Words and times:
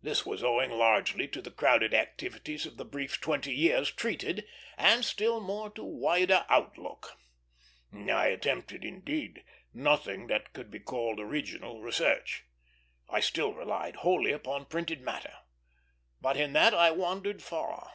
This 0.00 0.24
was 0.24 0.42
owing 0.42 0.70
largely 0.70 1.28
to 1.28 1.42
the 1.42 1.50
crowded 1.50 1.92
activities 1.92 2.64
of 2.64 2.78
the 2.78 2.84
brief 2.86 3.20
twenty 3.20 3.52
years 3.52 3.90
treated, 3.92 4.46
and 4.78 5.04
still 5.04 5.38
more 5.38 5.68
to 5.72 5.84
wider 5.84 6.46
outlook. 6.48 7.18
I 7.92 8.28
attempted, 8.28 8.86
indeed, 8.86 9.44
nothing 9.74 10.28
that 10.28 10.54
could 10.54 10.70
be 10.70 10.80
called 10.80 11.20
original 11.20 11.82
research. 11.82 12.46
I 13.10 13.20
still 13.20 13.52
relied 13.52 13.96
wholly 13.96 14.32
upon 14.32 14.64
printed 14.64 15.02
matter, 15.02 15.34
but 16.22 16.38
in 16.38 16.54
that 16.54 16.72
I 16.72 16.90
wandered 16.92 17.42
far. 17.42 17.92